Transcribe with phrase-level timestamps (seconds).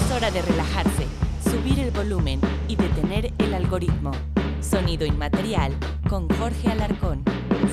[0.00, 1.06] Es hora de relajarse,
[1.44, 4.12] subir el volumen y detener el algoritmo.
[4.60, 5.76] Sonido inmaterial
[6.08, 7.24] con Jorge Alarcón.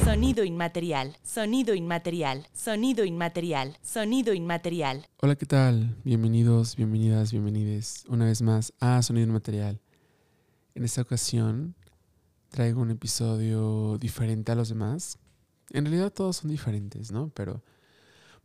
[0.03, 5.07] Sonido inmaterial, sonido inmaterial, sonido inmaterial, sonido inmaterial.
[5.21, 5.95] Hola, ¿qué tal?
[6.03, 9.81] Bienvenidos, bienvenidas, bienvenides una vez más a Sonido Inmaterial.
[10.75, 11.75] En esta ocasión
[12.49, 15.17] traigo un episodio diferente a los demás.
[15.71, 17.29] En realidad todos son diferentes, ¿no?
[17.33, 17.63] Pero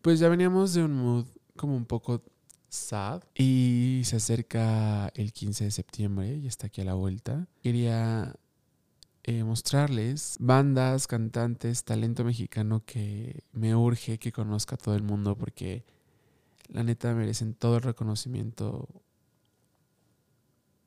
[0.02, 1.26] pues ya veníamos de un mood
[1.56, 2.22] como un poco
[2.72, 7.46] sad y se acerca el 15 de septiembre y está aquí a la vuelta.
[7.62, 8.34] Quería
[9.24, 15.84] eh, mostrarles bandas, cantantes, talento mexicano que me urge que conozca todo el mundo porque
[16.68, 18.88] la neta merecen todo el reconocimiento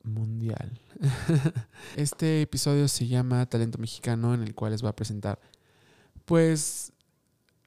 [0.04, 0.80] mundial.
[1.96, 5.40] este episodio se llama Talento Mexicano en el cual les voy a presentar
[6.26, 6.94] pues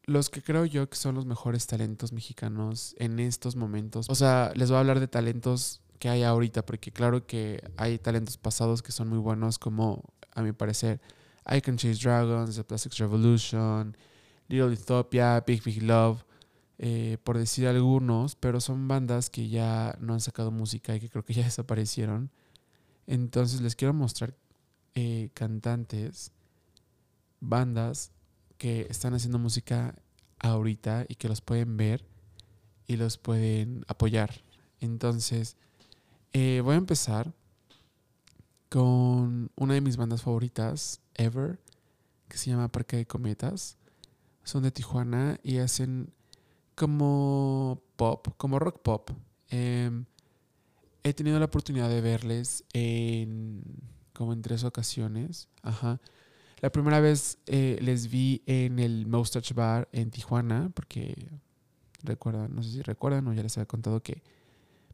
[0.08, 4.06] los que creo yo que son los mejores talentos mexicanos en estos momentos.
[4.08, 7.98] O sea, les voy a hablar de talentos que hay ahorita, porque claro que hay
[7.98, 10.02] talentos pasados que son muy buenos, como
[10.34, 10.98] a mi parecer,
[11.46, 13.94] I Can Chase Dragons, The Plastics Revolution,
[14.48, 16.24] Little Ethiopia, Big Big Love,
[16.78, 21.10] eh, por decir algunos, pero son bandas que ya no han sacado música y que
[21.10, 22.30] creo que ya desaparecieron.
[23.06, 24.34] Entonces les quiero mostrar
[24.94, 26.32] eh, cantantes,
[27.40, 28.12] bandas
[28.58, 29.94] que están haciendo música
[30.38, 32.04] ahorita y que los pueden ver
[32.86, 34.42] y los pueden apoyar.
[34.80, 35.56] Entonces,
[36.32, 37.32] eh, voy a empezar
[38.68, 41.58] con una de mis bandas favoritas, Ever,
[42.28, 43.76] que se llama Parque de Cometas.
[44.44, 46.12] Son de Tijuana y hacen
[46.74, 49.10] como pop, como rock pop.
[49.48, 50.04] Em,
[51.02, 53.62] he tenido la oportunidad de verles en
[54.12, 55.48] como en tres ocasiones.
[55.62, 56.00] Ajá.
[56.60, 61.30] La primera vez eh, les vi en el Mustache Bar en Tijuana, porque
[62.02, 64.22] recuerdan, no sé si recuerdan o ya les había contado que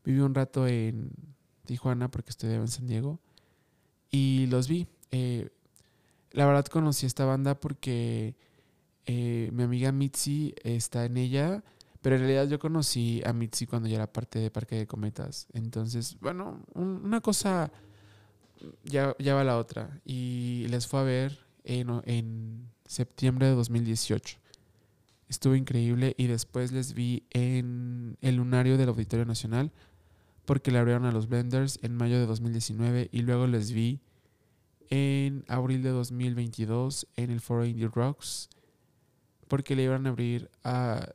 [0.05, 1.11] viví un rato en
[1.65, 3.21] Tijuana porque estudiaba en San Diego
[4.11, 4.87] y los vi.
[5.11, 5.49] Eh,
[6.33, 8.37] la verdad conocí esta banda porque
[9.07, 11.65] eh, mi amiga Mitzi está en ella,
[12.03, 15.47] pero en realidad yo conocí a Mitzi cuando ya era parte de Parque de Cometas.
[15.53, 17.73] Entonces, bueno, una cosa
[18.83, 20.01] ya, ya va la otra.
[20.05, 24.39] Y les fue a ver en, septiembre de 2018.
[25.29, 29.73] Estuvo increíble y después les vi en el lunario del Auditorio Nacional
[30.45, 34.01] porque le abrieron a los Blenders en mayo de 2019 y luego les vi
[34.91, 38.51] en abril de 2022 en el Foro Indie Rocks
[39.49, 41.09] porque le iban a abrir a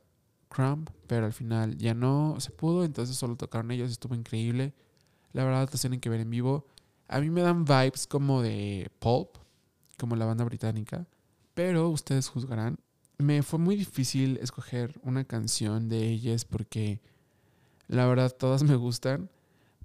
[0.48, 4.74] Crumb, pero al final ya no se pudo, entonces solo tocaron ellos, estuvo increíble.
[5.32, 6.66] La verdad, lo tienen que ver en vivo.
[7.06, 9.36] A mí me dan vibes como de Pulp,
[10.00, 11.06] como la banda británica,
[11.54, 12.78] pero ustedes juzgarán.
[13.18, 17.00] Me fue muy difícil escoger una canción de ellas porque
[17.86, 19.28] la verdad todas me gustan,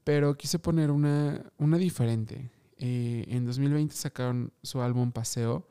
[0.05, 2.49] pero quise poner una, una diferente.
[2.77, 5.67] Eh, en 2020 sacaron su álbum Paseo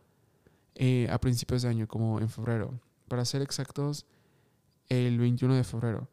[0.75, 2.78] eh, a principios de año, como en febrero.
[3.09, 4.04] Para ser exactos,
[4.88, 6.09] el 21 de febrero.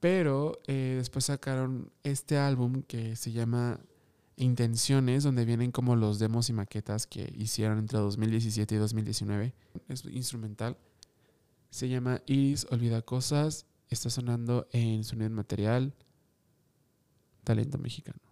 [0.00, 3.80] Pero eh, después sacaron este álbum que se llama
[4.36, 9.54] intenciones donde vienen como los demos y maquetas que hicieron entre 2017 y 2019.
[9.88, 10.76] Es instrumental.
[11.70, 13.66] Se llama Iris Olvida Cosas.
[13.88, 15.94] Está sonando en sonido material.
[17.44, 18.23] Talento mexicano.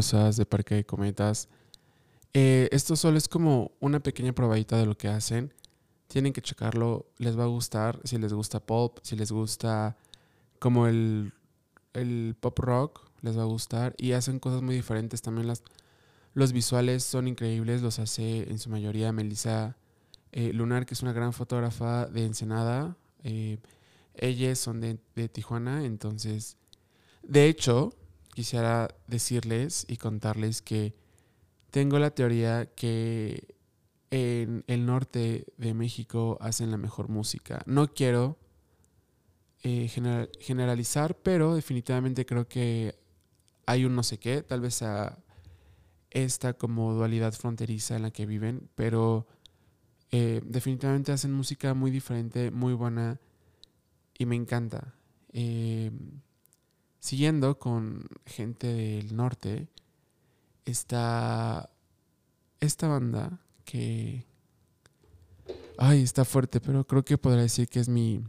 [0.00, 1.50] Cosas de Parque de Cometas.
[2.32, 5.52] Eh, esto solo es como una pequeña probadita de lo que hacen.
[6.08, 8.00] Tienen que checarlo, les va a gustar.
[8.04, 9.98] Si les gusta pop, si les gusta
[10.58, 11.34] como el,
[11.92, 13.94] el pop rock, les va a gustar.
[13.98, 15.20] Y hacen cosas muy diferentes.
[15.20, 15.62] También las,
[16.32, 19.76] los visuales son increíbles, los hace en su mayoría Melissa
[20.32, 22.96] eh, Lunar, que es una gran fotógrafa de Ensenada.
[23.22, 23.58] Eh,
[24.14, 26.56] ellas son de, de Tijuana, entonces,
[27.22, 27.92] de hecho,
[28.34, 30.94] quisiera decirles y contarles que
[31.70, 33.54] tengo la teoría que
[34.10, 37.62] en el norte de México hacen la mejor música.
[37.66, 38.38] No quiero
[39.62, 39.88] eh,
[40.40, 42.98] generalizar, pero definitivamente creo que
[43.66, 45.18] hay un no sé qué, tal vez a
[46.10, 49.26] esta como dualidad fronteriza en la que viven, pero
[50.10, 53.20] eh, definitivamente hacen música muy diferente, muy buena
[54.18, 54.94] y me encanta.
[55.32, 55.92] Eh,
[57.00, 59.68] siguiendo con gente del norte,
[60.64, 61.70] está
[62.60, 64.26] esta banda que...
[65.78, 68.22] Ay, está fuerte, pero creo que podría decir que es mi,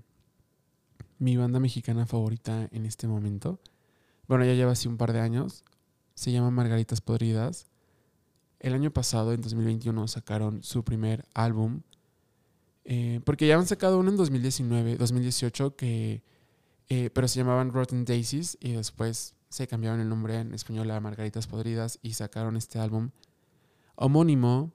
[1.20, 3.60] mi banda mexicana favorita en este momento.
[4.28, 5.66] Bueno, ya lleva así un par de años.
[6.16, 7.68] Se llama Margaritas Podridas.
[8.60, 11.82] El año pasado, en 2021, sacaron su primer álbum.
[12.86, 16.24] Eh, porque ya han sacado uno en 2019, 2018, que,
[16.94, 21.00] eh, pero se llamaban Rotten Daisies y después se cambiaron el nombre en español a
[21.00, 23.12] Margaritas Podridas y sacaron este álbum
[23.96, 24.74] homónimo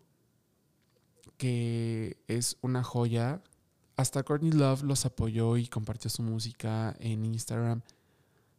[1.37, 3.43] que es una joya.
[3.97, 7.83] Hasta Courtney Love los apoyó y compartió su música en Instagram.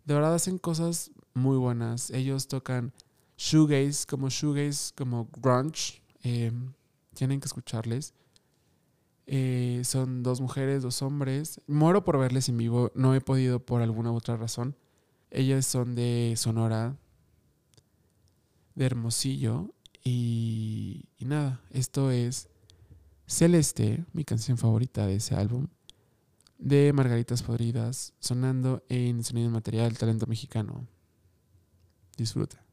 [0.06, 2.12] De verdad hacen cosas muy buenas.
[2.12, 2.94] Ellos tocan
[3.38, 6.04] shoegaze, como shoegaze, como grunge.
[6.22, 6.52] Eh,
[7.16, 8.14] tienen que escucharles.
[9.30, 11.62] Eh, son dos mujeres, dos hombres.
[11.68, 12.92] Muero por verles en vivo.
[12.96, 14.76] No he podido por alguna otra razón.
[15.30, 16.98] Ellas son de Sonora,
[18.76, 19.74] de Hermosillo.
[20.04, 22.48] Y, y, nada, esto es
[23.26, 25.68] Celeste, mi canción favorita de ese álbum,
[26.58, 30.88] de Margaritas Podridas, sonando en Sonido Material Talento Mexicano.
[32.16, 32.67] Disfruta.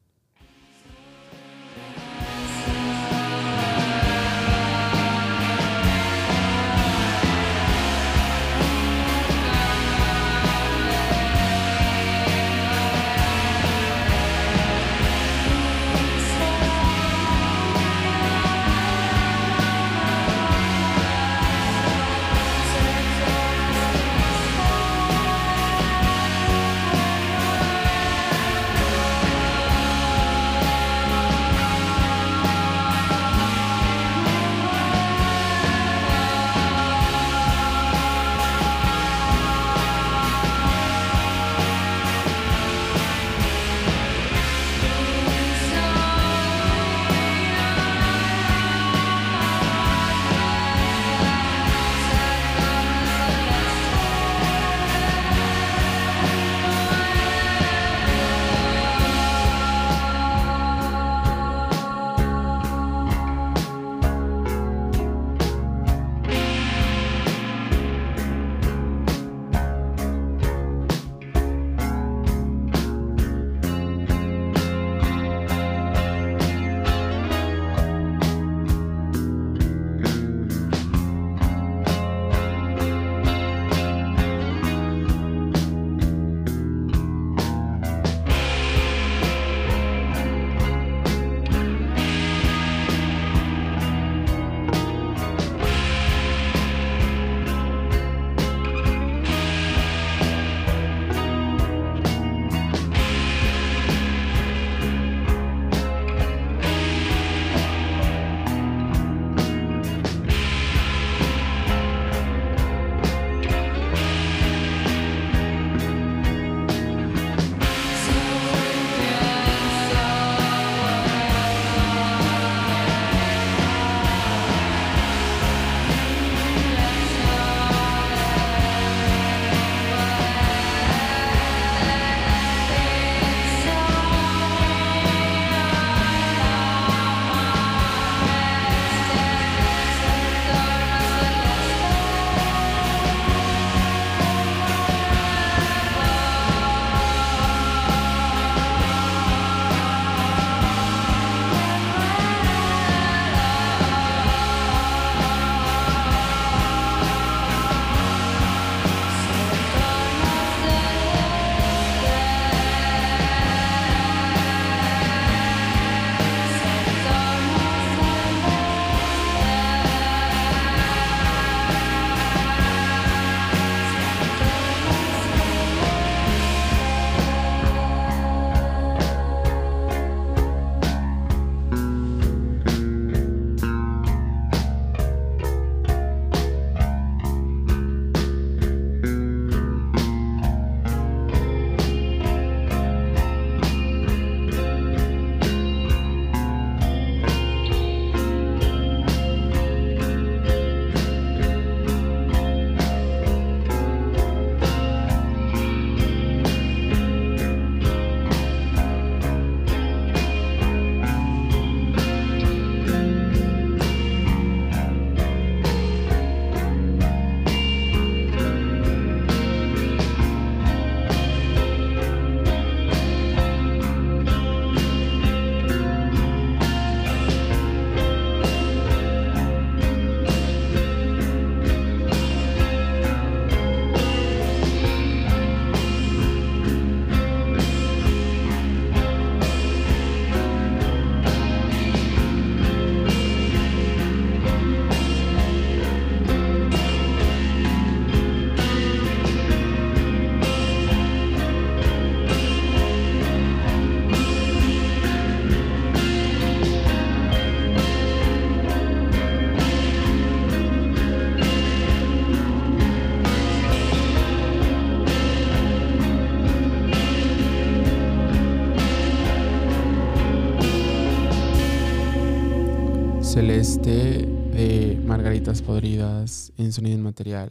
[276.14, 277.50] Podridas en Sonido Inmaterial.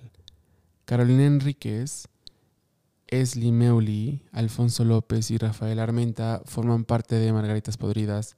[0.85, 2.07] Carolina Enríquez,
[3.07, 8.37] Esli Meuli, Alfonso López y Rafael Armenta forman parte de Margaritas Podridas,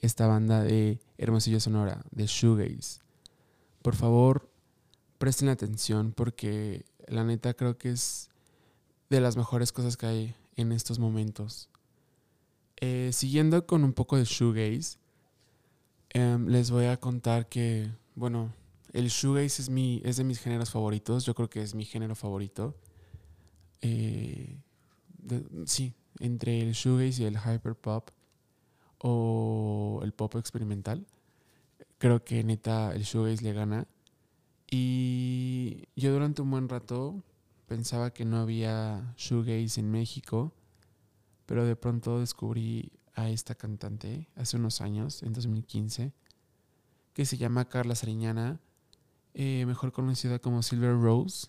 [0.00, 3.00] esta banda de Hermosillo Sonora, de Shoegaze.
[3.82, 4.50] Por favor,
[5.18, 8.30] presten atención porque la neta creo que es
[9.10, 11.68] de las mejores cosas que hay en estos momentos.
[12.80, 14.98] Eh, siguiendo con un poco de shoegaze,
[16.10, 18.52] em, les voy a contar que, bueno,
[18.98, 21.24] el shoegaze es, mi, es de mis géneros favoritos.
[21.24, 22.74] Yo creo que es mi género favorito.
[23.80, 24.58] Eh,
[25.66, 28.10] sí, entre el shoegaze y el hyperpop
[28.98, 31.06] o el pop experimental.
[31.98, 33.86] Creo que neta el shoegaze le gana.
[34.68, 37.22] Y yo durante un buen rato
[37.68, 40.52] pensaba que no había shoegaze en México,
[41.46, 46.12] pero de pronto descubrí a esta cantante hace unos años, en 2015,
[47.14, 48.60] que se llama Carla Sariñana,
[49.40, 51.46] eh, mejor conocida como Silver Rose.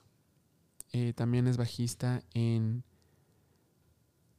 [0.93, 2.84] Eh, también es bajista en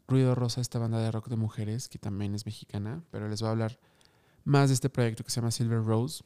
[0.06, 3.48] Ruido Rosa, esta banda de rock de mujeres, que también es mexicana, pero les voy
[3.48, 3.80] a hablar
[4.44, 6.22] más de este proyecto que se llama Silver Rose.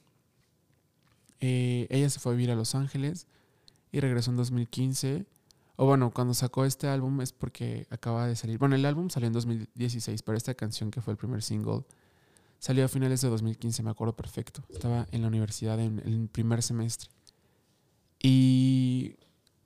[1.40, 3.26] Eh, ella se fue a vivir a Los Ángeles
[3.90, 5.24] y regresó en 2015
[5.76, 8.58] o bueno, cuando sacó este álbum es porque acaba de salir.
[8.58, 11.84] Bueno, el álbum salió en 2016, pero esta canción que fue el primer single
[12.58, 14.62] salió a finales de 2015, me acuerdo perfecto.
[14.68, 17.13] Estaba en la universidad en el primer semestre.
[18.26, 19.16] Y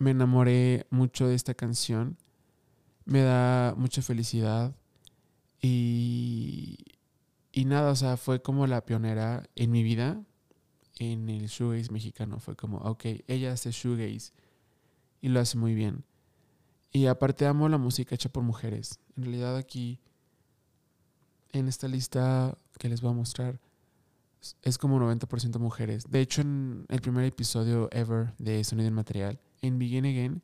[0.00, 2.16] me enamoré mucho de esta canción.
[3.04, 4.74] Me da mucha felicidad.
[5.62, 6.76] Y,
[7.52, 10.24] y nada, o sea, fue como la pionera en mi vida
[10.98, 12.40] en el shoegaze mexicano.
[12.40, 14.32] Fue como, ok, ella hace shoegaze
[15.20, 16.02] y lo hace muy bien.
[16.90, 18.98] Y aparte amo la música hecha por mujeres.
[19.16, 20.00] En realidad aquí,
[21.52, 23.60] en esta lista que les voy a mostrar,
[24.62, 26.04] es como 90% mujeres.
[26.08, 30.42] De hecho, en el primer episodio ever de Sonido en Material, en Begin Again,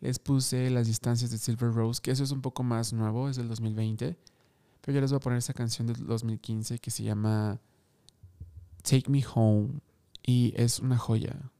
[0.00, 3.36] les puse las distancias de Silver Rose, que eso es un poco más nuevo, es
[3.36, 4.16] del 2020.
[4.80, 7.60] Pero yo les voy a poner esa canción del 2015 que se llama
[8.82, 9.80] Take Me Home.
[10.22, 11.50] Y es una joya.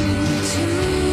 [0.00, 1.05] me to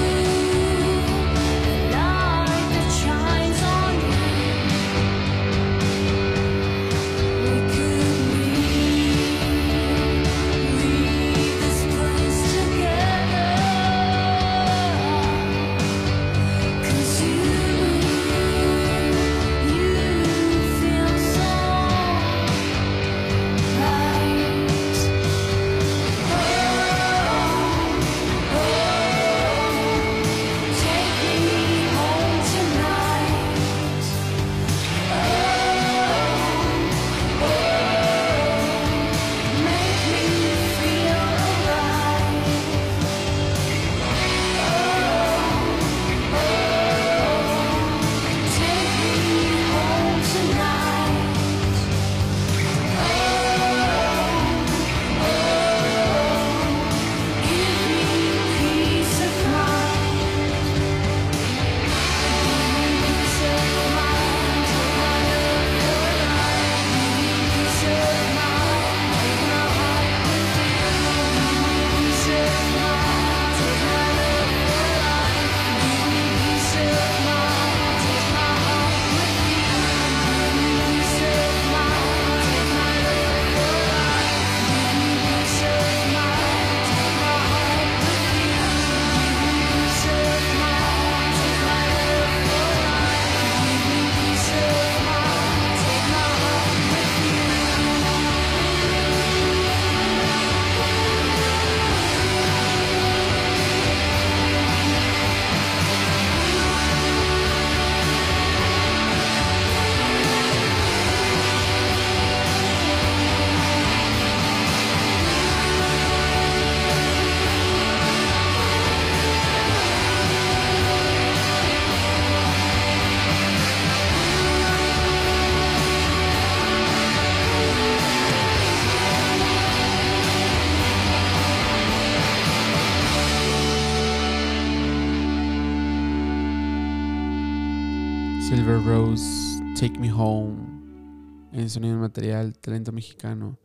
[141.63, 143.57] en sonido material, talento mexicano.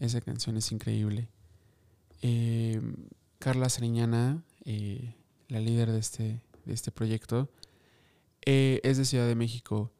[0.00, 1.28] Esa canción es increíble.
[2.20, 2.80] Eh,
[3.38, 5.14] Carla Sariñana, eh,
[5.48, 7.48] la líder de este, de este proyecto,
[8.44, 9.92] eh, es de Ciudad de México,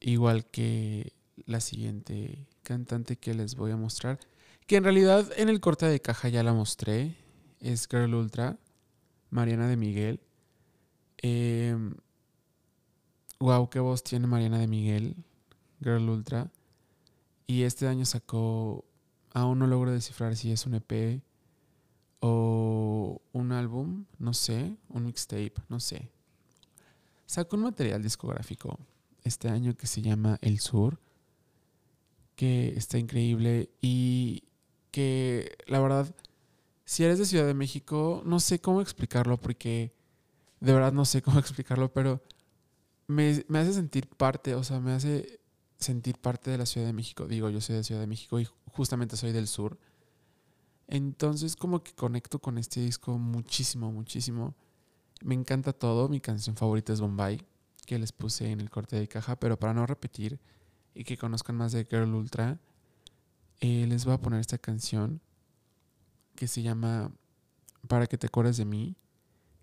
[0.00, 1.12] igual que
[1.44, 4.18] la siguiente cantante que les voy a mostrar,
[4.66, 7.14] que en realidad en el corte de caja ya la mostré,
[7.60, 8.58] es Girl Ultra,
[9.28, 10.20] Mariana de Miguel.
[13.38, 15.16] wow, qué voz tiene Mariana de Miguel,
[15.84, 16.50] Girl Ultra.
[17.46, 18.84] Y este año sacó,
[19.32, 21.22] aún no logro descifrar si es un EP
[22.20, 26.10] o un álbum, no sé, un mixtape, no sé.
[27.26, 28.78] Sacó un material discográfico
[29.24, 30.98] este año que se llama El Sur,
[32.34, 34.44] que está increíble y
[34.90, 36.14] que la verdad,
[36.84, 39.92] si eres de Ciudad de México, no sé cómo explicarlo porque
[40.60, 42.22] de verdad no sé cómo explicarlo, pero
[43.06, 45.40] me, me hace sentir parte, o sea, me hace
[45.84, 47.26] sentir parte de la Ciudad de México.
[47.26, 49.78] Digo, yo soy de Ciudad de México y justamente soy del sur.
[50.88, 54.54] Entonces como que conecto con este disco muchísimo, muchísimo.
[55.22, 56.08] Me encanta todo.
[56.08, 57.40] Mi canción favorita es Bombay,
[57.86, 60.40] que les puse en el corte de caja, pero para no repetir
[60.94, 62.60] y que conozcan más de Girl Ultra,
[63.60, 65.20] eh, les voy a poner esta canción
[66.36, 67.12] que se llama
[67.88, 68.96] Para que te acuerdes de mí.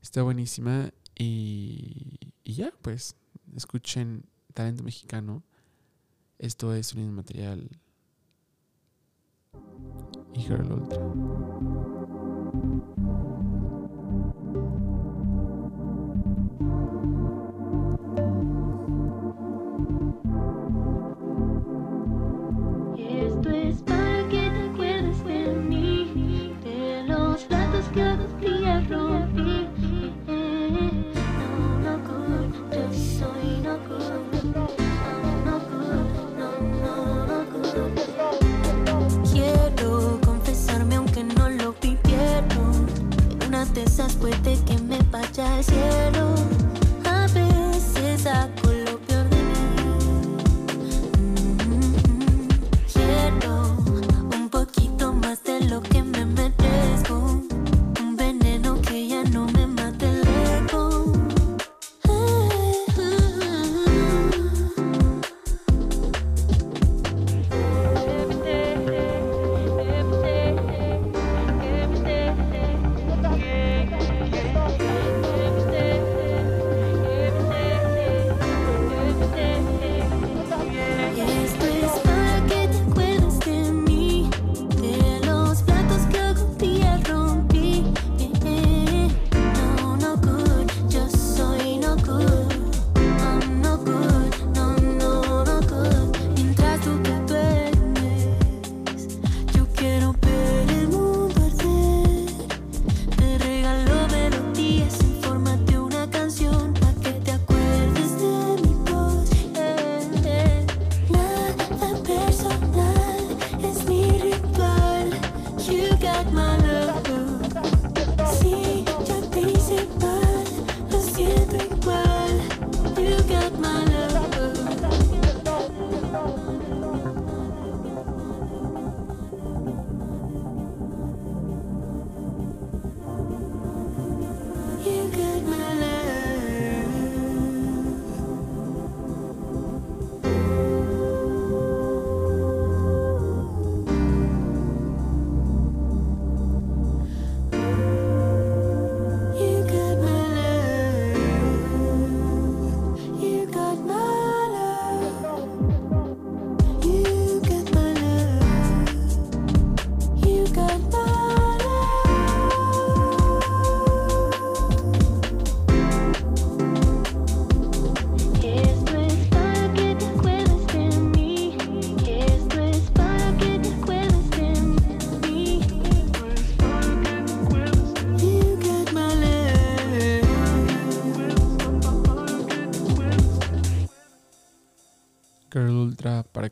[0.01, 3.15] Está buenísima y, y ya, pues
[3.55, 5.43] escuchen talento mexicano.
[6.41, 7.69] Esto es un material
[10.33, 11.70] y Girl Ultra.
[45.41, 46.10] Me vaya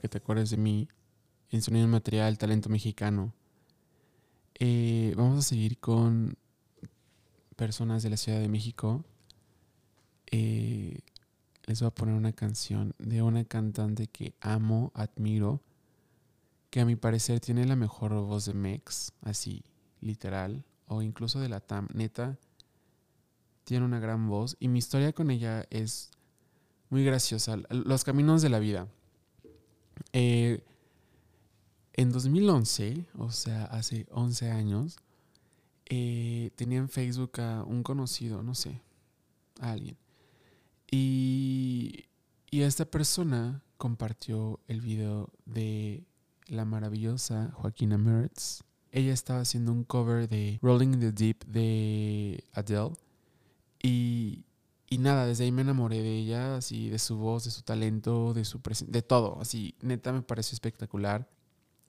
[0.10, 0.88] te acuerdes de mí,
[1.52, 3.34] en sonido material, talento mexicano.
[4.56, 6.38] Eh, vamos a seguir con
[7.56, 9.06] personas de la Ciudad de México.
[10.32, 11.00] Eh,
[11.66, 15.62] les voy a poner una canción de una cantante que amo, admiro,
[16.70, 19.64] que a mi parecer tiene la mejor voz de Mex, así,
[20.02, 21.88] literal, o incluso de la TAM.
[21.94, 22.38] Neta,
[23.64, 26.12] tiene una gran voz y mi historia con ella es
[26.90, 27.58] muy graciosa.
[27.70, 28.88] Los caminos de la vida.
[30.14, 30.64] Eh,
[31.94, 34.98] en 2011, o sea, hace 11 años,
[35.90, 38.82] eh, tenía en Facebook a un conocido, no sé,
[39.60, 39.98] a alguien.
[40.90, 42.06] Y,
[42.52, 46.04] y esta persona compartió el video de
[46.48, 48.64] la maravillosa Joaquina Mertz.
[48.92, 52.94] Ella estaba haciendo un cover de Rolling in the Deep de Adele.
[53.82, 54.44] Y,
[54.90, 58.34] y nada, desde ahí me enamoré de ella, así, de su voz, de su talento,
[58.34, 59.40] de su presencia, de todo.
[59.40, 61.30] Así, neta me pareció espectacular.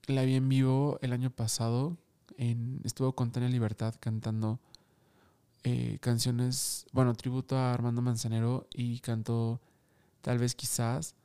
[0.07, 1.97] La vi en vivo el año pasado.
[2.37, 4.59] En, estuvo con Tania Libertad cantando
[5.63, 9.59] eh, canciones, bueno, tributo a Armando Manzanero y cantó
[10.21, 11.15] Tal vez quizás.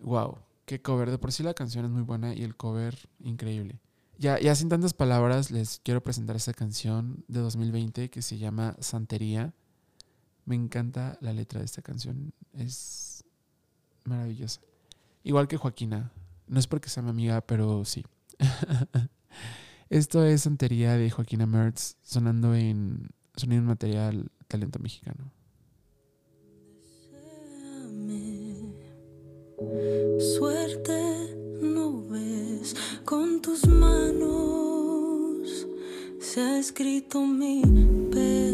[0.00, 1.10] Wow, qué cover.
[1.10, 3.80] De por sí la canción es muy buena y el cover increíble.
[4.18, 8.76] Ya, ya sin tantas palabras, les quiero presentar esta canción de 2020 que se llama
[8.80, 9.54] Santería.
[10.50, 12.32] Me encanta la letra de esta canción.
[12.52, 13.22] Es
[14.02, 14.60] maravillosa.
[15.22, 16.10] Igual que Joaquina.
[16.48, 18.04] No es porque sea mi amiga, pero sí.
[19.90, 25.30] Esto es Santería de Joaquina Mertz sonando en sonido material talento mexicano.
[30.36, 35.48] Suerte no ves con tus manos,
[36.18, 37.62] se ha escrito mi
[38.10, 38.49] pena.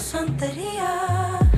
[0.00, 1.49] Santería,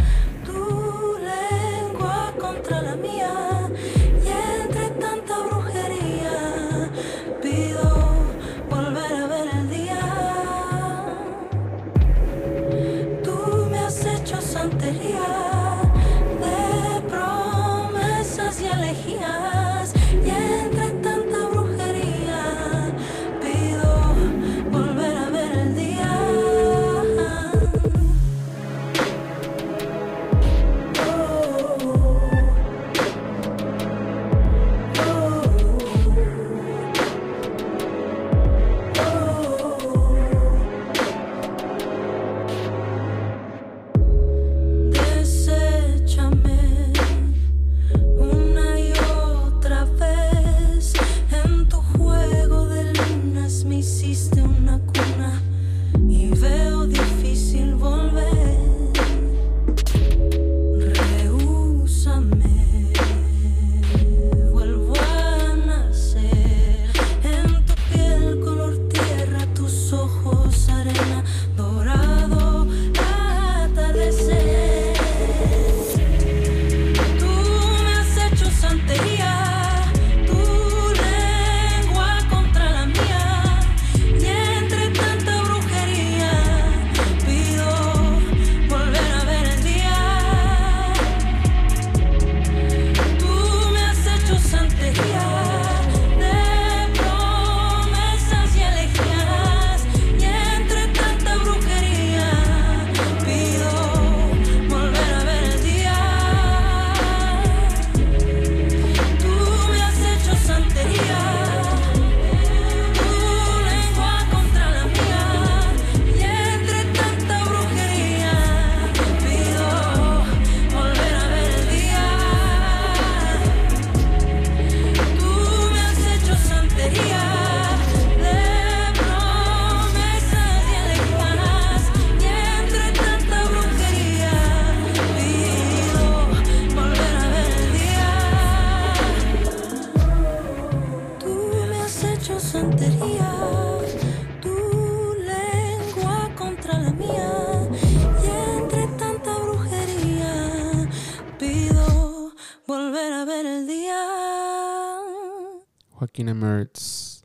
[156.24, 157.24] Mertz,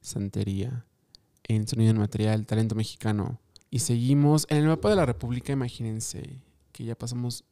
[0.00, 0.84] Santería,
[1.44, 3.40] en Sonido en Material, Talento Mexicano.
[3.70, 7.44] Y seguimos en el mapa de la República, imagínense que ya pasamos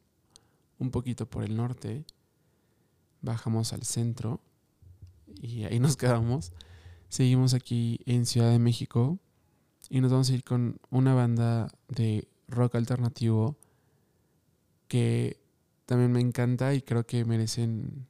[0.79, 2.05] un poquito por el norte,
[3.21, 4.39] bajamos al centro
[5.41, 6.53] y ahí nos quedamos.
[7.09, 9.19] Seguimos aquí en Ciudad de México
[9.89, 13.57] y nos vamos a ir con una banda de rock alternativo
[14.87, 15.39] que
[15.85, 18.07] también me encanta y creo que merecen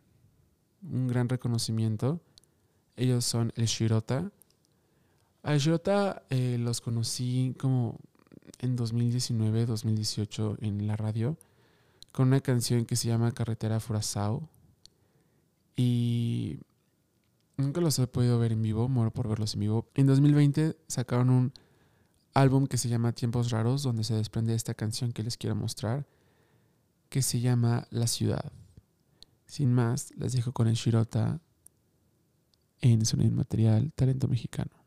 [0.84, 2.22] un gran reconocimiento.
[2.95, 4.32] Ellos son el Shirota.
[5.43, 7.99] A Shirota eh, los conocí como
[8.60, 11.38] en 2019, 2018 en la radio
[12.13, 14.47] con una canción que se llama Carretera Furazao.
[15.75, 16.60] Y
[17.58, 19.89] nunca los he podido ver en vivo, muero por verlos en vivo.
[19.95, 21.53] En 2020 sacaron un
[22.36, 26.06] álbum que se llama Tiempos Raros, donde se desprende esta canción que les quiero mostrar,
[27.10, 28.51] que se llama La Ciudad.
[29.47, 31.41] Sin más, les dejo con el Shirota
[32.84, 34.83] en Sonido Material, Talento Mexicano.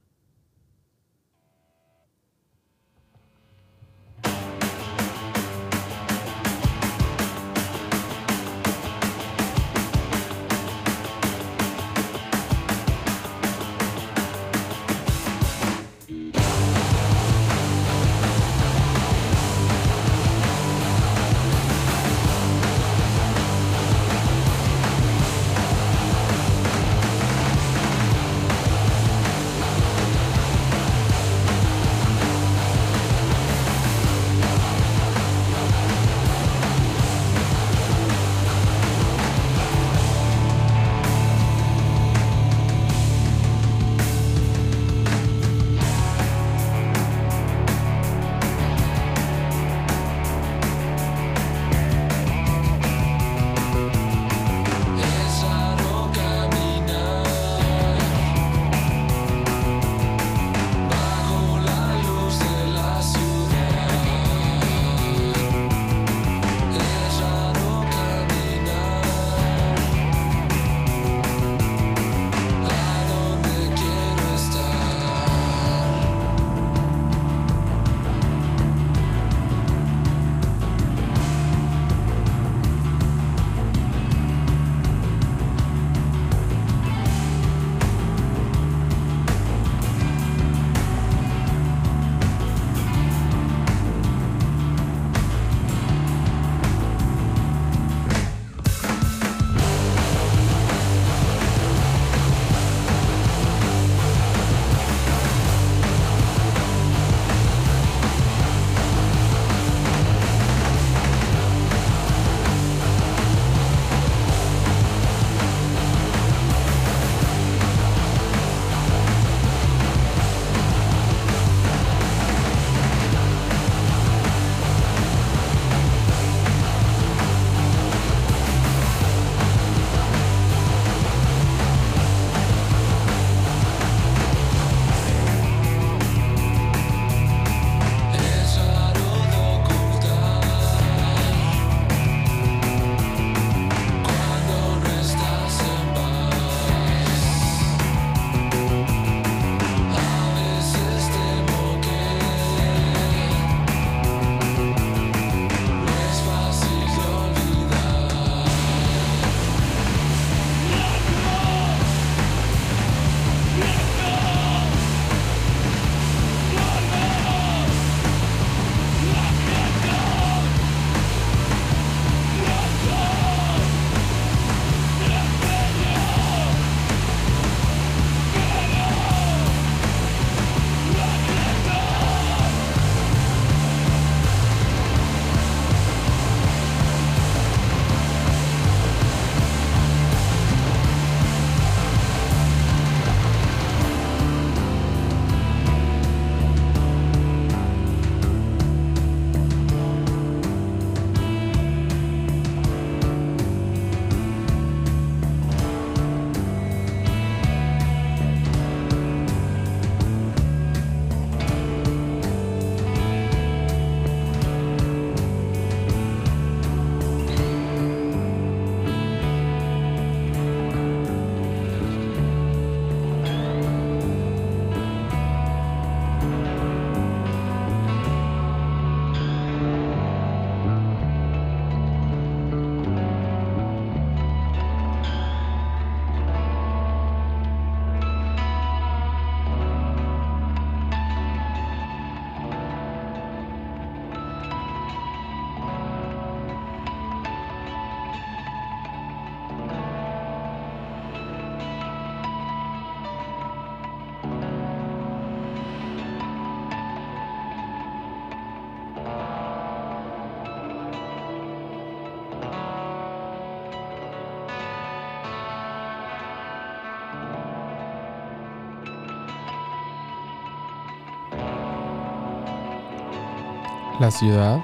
[273.98, 274.62] La ciudad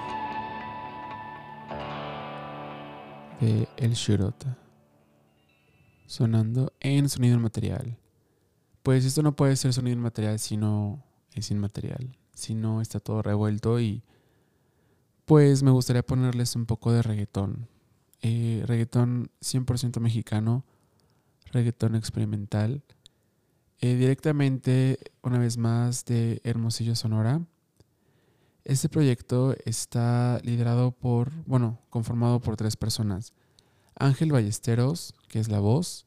[3.40, 4.58] de El Shirota.
[6.06, 7.96] Sonando en sonido inmaterial.
[8.82, 12.14] Pues esto no puede ser sonido inmaterial si no es inmaterial.
[12.34, 14.02] Si no está todo revuelto y
[15.24, 17.68] pues me gustaría ponerles un poco de reggaetón.
[18.20, 20.66] Eh, reggaetón 100% mexicano.
[21.52, 22.82] Reggaetón experimental.
[23.80, 27.40] Eh, directamente, una vez más, de Hermosillo, Sonora.
[28.64, 33.32] Este proyecto está liderado por, bueno, conformado por tres personas.
[33.96, 36.04] Ángel Ballesteros, que es la voz.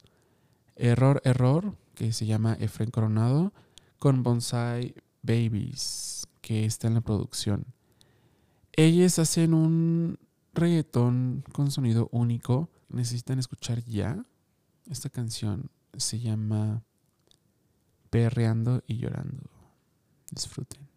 [0.77, 3.53] Error Error, que se llama Efren Coronado.
[3.99, 7.65] Con Bonsai Babies, que está en la producción.
[8.73, 10.19] Ellos hacen un
[10.53, 12.69] reggaetón con sonido único.
[12.89, 14.25] Necesitan escuchar ya.
[14.89, 16.83] Esta canción se llama
[18.09, 19.49] Perreando y Llorando.
[20.31, 20.94] Disfruten.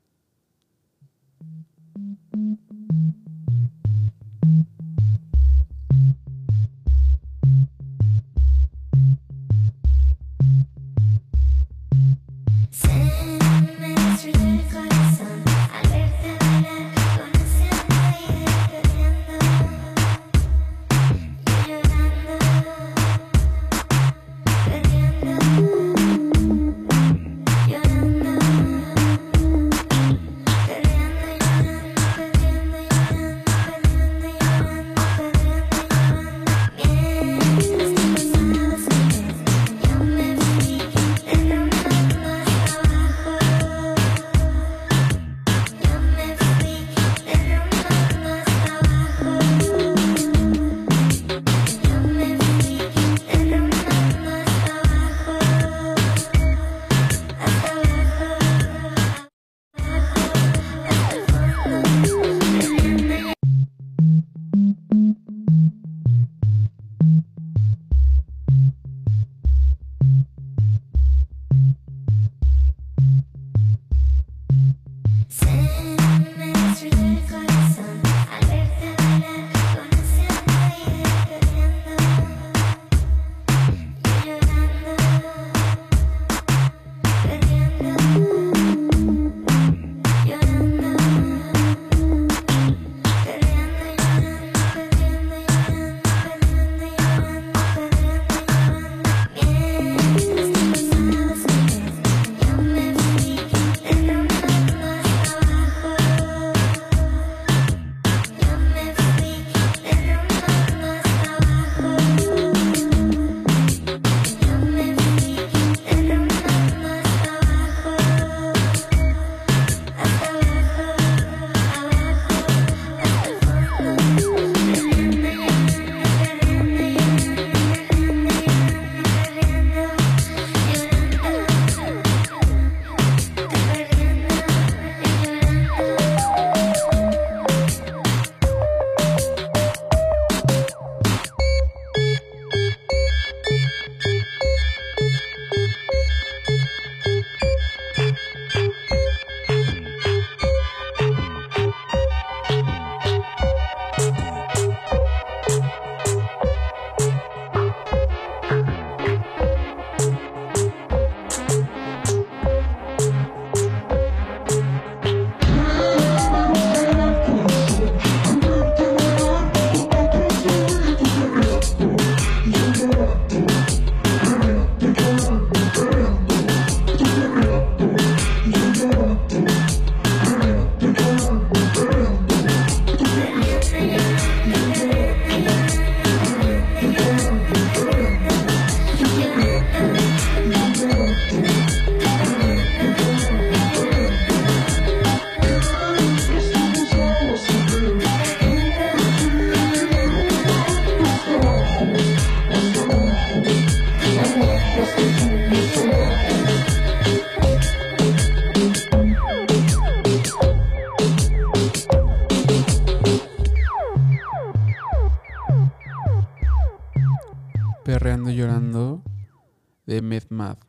[1.41, 3.28] Thank you.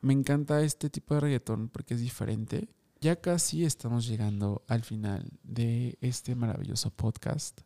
[0.01, 2.69] Me encanta este tipo de reggaetón porque es diferente.
[3.01, 7.61] Ya casi estamos llegando al final de este maravilloso podcast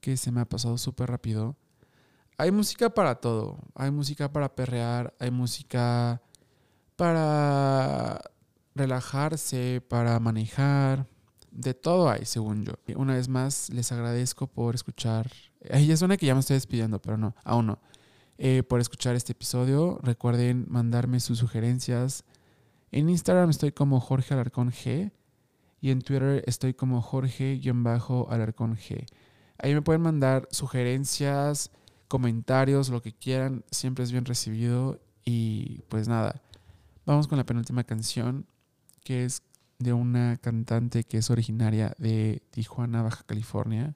[0.00, 1.56] que se me ha pasado súper rápido.
[2.38, 3.58] Hay música para todo.
[3.74, 6.22] Hay música para perrear, hay música
[6.96, 8.20] para
[8.74, 11.06] relajarse, para manejar,
[11.52, 12.72] de todo hay, según yo.
[12.96, 15.30] Una vez más, les agradezco por escuchar.
[15.70, 17.78] Ay, ya suena que ya me estoy despidiendo, pero no, aún no.
[18.44, 20.00] Eh, por escuchar este episodio.
[20.02, 22.24] Recuerden mandarme sus sugerencias.
[22.90, 25.12] En Instagram estoy como Jorge Alarcón G
[25.80, 29.06] y en Twitter estoy como Jorge-Alarcón G.
[29.58, 31.70] Ahí me pueden mandar sugerencias,
[32.08, 33.64] comentarios, lo que quieran.
[33.70, 35.00] Siempre es bien recibido.
[35.24, 36.42] Y pues nada,
[37.06, 38.48] vamos con la penúltima canción,
[39.04, 39.44] que es
[39.78, 43.94] de una cantante que es originaria de Tijuana, Baja California.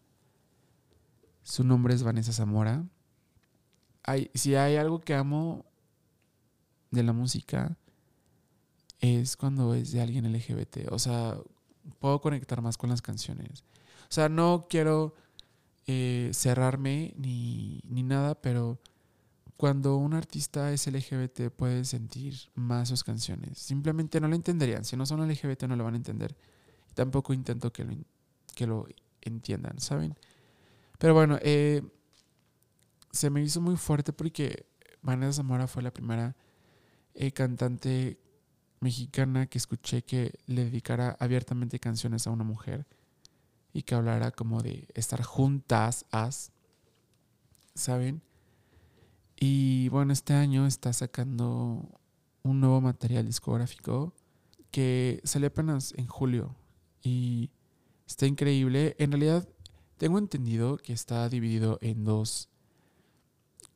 [1.42, 2.84] Su nombre es Vanessa Zamora.
[4.35, 5.65] Si hay algo que amo
[6.91, 7.77] de la música,
[9.01, 10.91] es cuando es de alguien LGBT.
[10.91, 11.37] O sea,
[11.99, 13.65] puedo conectar más con las canciones.
[14.03, 15.15] O sea, no quiero
[15.87, 18.79] eh, cerrarme ni, ni nada, pero
[19.57, 23.59] cuando un artista es LGBT puede sentir más sus canciones.
[23.59, 24.85] Simplemente no lo entenderían.
[24.85, 26.37] Si no son LGBT no lo van a entender.
[26.95, 27.95] Tampoco intento que lo,
[28.55, 28.87] que lo
[29.23, 30.15] entiendan, ¿saben?
[30.99, 31.83] Pero bueno, eh,
[33.17, 34.67] se me hizo muy fuerte porque
[35.03, 36.37] Vanessa Zamora fue la primera
[37.14, 38.21] eh, cantante
[38.81, 42.87] mexicana que escuché que le dedicara abiertamente canciones a una mujer
[43.73, 46.53] y que hablara como de estar juntas, as,
[47.75, 48.23] ¿saben?
[49.39, 52.01] Y bueno, este año está sacando
[52.43, 54.14] un nuevo material discográfico
[54.71, 56.55] que sale apenas en julio
[57.03, 57.51] y
[58.07, 58.97] está increíble.
[58.99, 59.49] En realidad,
[59.97, 62.49] tengo entendido que está dividido en dos,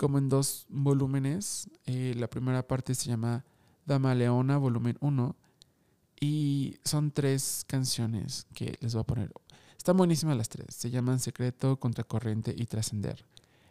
[0.01, 1.69] como en dos volúmenes.
[1.85, 3.45] Eh, la primera parte se llama
[3.85, 5.37] Dama Leona, volumen 1,
[6.23, 9.31] y son tres canciones que les voy a poner.
[9.77, 10.75] Están buenísimas las tres.
[10.75, 13.27] Se llaman Secreto, Contracorriente y Trascender.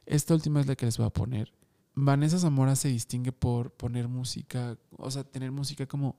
[0.05, 1.51] Esta última es la que les voy a poner.
[1.95, 6.15] Vanessa Zamora se distingue por poner música, o sea, tener música como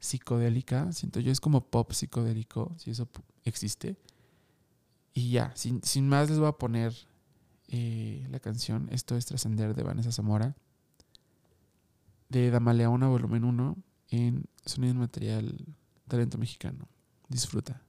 [0.00, 0.92] psicodélica.
[0.92, 3.08] Siento yo es como pop psicodélico, si eso
[3.42, 3.96] existe.
[5.14, 6.94] Y ya, sin, sin más les voy a poner
[7.68, 8.88] eh, la canción.
[8.90, 10.54] Esto es Trascender de Vanessa Zamora.
[12.28, 13.76] De Damaleona, volumen 1,
[14.10, 15.56] en Sonido Material
[16.08, 16.88] Talento Mexicano.
[17.28, 17.85] Disfruta.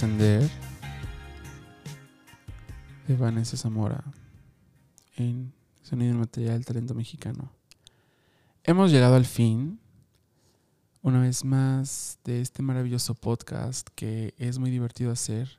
[0.00, 0.48] Trascender
[3.06, 4.02] de Vanessa Zamora
[5.16, 7.52] en Sonido Material Talento Mexicano.
[8.64, 9.78] Hemos llegado al fin,
[11.02, 15.58] una vez más, de este maravilloso podcast que es muy divertido hacer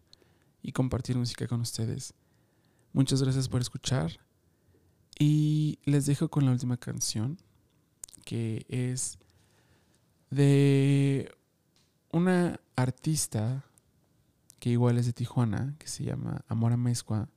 [0.63, 2.15] y compartir música con ustedes.
[2.93, 4.11] Muchas gracias por escuchar
[5.19, 7.37] y les dejo con la última canción
[8.25, 9.19] que es
[10.31, 11.31] de
[12.11, 13.65] una artista
[14.61, 17.27] que igual es de Tijuana, que se llama Amora Mezcua,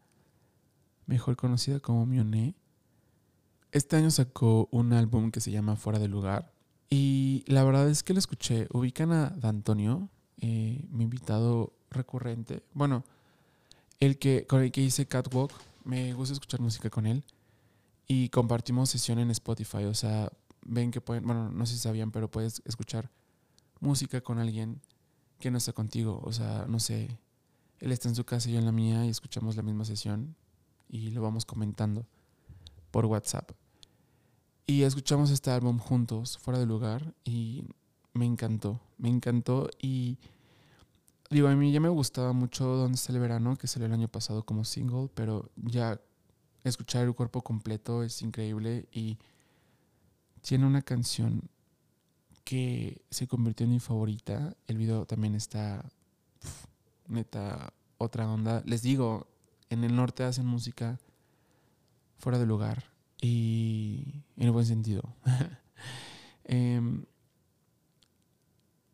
[1.07, 2.55] mejor conocida como Mioné.
[3.73, 6.53] Este año sacó un álbum que se llama Fuera de Lugar.
[6.91, 8.69] Y la verdad es que lo escuché.
[8.75, 12.63] Ubican a D'Antonio, eh, mi invitado recurrente.
[12.75, 13.05] Bueno,
[14.01, 15.51] el que, con el que hice Catwalk.
[15.83, 17.25] Me gusta escuchar música con él.
[18.07, 19.85] Y compartimos sesión en Spotify.
[19.85, 23.11] O sea, ven que pueden, bueno, no sé si sabían, pero puedes escuchar
[23.81, 24.83] música con alguien
[25.39, 26.21] que no está contigo.
[26.25, 27.19] O sea, no sé,
[27.81, 30.37] él está en su casa y yo en la mía y escuchamos la misma sesión
[30.89, 32.07] y lo vamos comentando
[32.91, 33.51] por WhatsApp.
[34.67, 37.65] Y escuchamos este álbum juntos, fuera de lugar, y
[38.15, 40.19] me encantó, me encantó y
[41.29, 44.09] digo, a mí ya me gustaba mucho Donde está el verano, que salió el año
[44.09, 46.01] pasado como single, pero ya
[46.63, 49.19] escuchar el cuerpo completo es increíble y
[50.41, 51.51] tiene una canción
[52.45, 54.57] que se convirtió en mi favorita.
[54.67, 55.85] El video también está
[57.09, 58.63] neta otra onda.
[58.67, 59.27] Les digo,
[59.71, 60.99] en el norte hacen música
[62.19, 62.85] fuera de lugar
[63.21, 65.03] y en el buen sentido.
[66.47, 67.07] Em,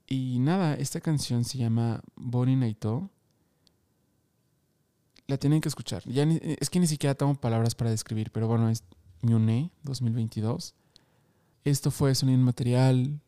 [0.06, 3.10] y nada, esta canción se llama Bonnie Naito.
[5.26, 6.04] La tienen que escuchar.
[6.06, 8.84] Es que ni siquiera tengo palabras para describir, pero bueno, es
[9.22, 10.74] Mune 2022.
[11.64, 13.20] Esto fue Sonido Material,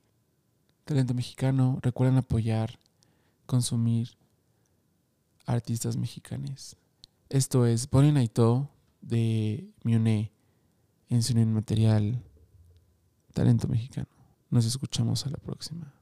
[0.85, 1.79] Talento Mexicano.
[1.83, 2.79] Recuerden apoyar,
[3.47, 4.17] consumir
[5.47, 6.77] artistas mexicanos.
[7.29, 8.69] Esto es Bonnie Naito
[9.01, 10.33] de Mune
[11.09, 12.23] en Sonido Material,
[13.33, 14.09] Talento Mexicano.
[14.51, 15.93] Nos escuchamos a la próxima.